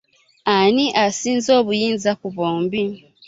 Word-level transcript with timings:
Ani 0.55 0.85
asinza 1.05 1.51
obuyinza 1.59 2.11
ku 2.19 2.27
bombi? 2.37 2.83